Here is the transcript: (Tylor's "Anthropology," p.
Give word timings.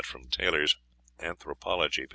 (Tylor's 0.31 0.77
"Anthropology," 1.19 2.01
p. 2.07 2.09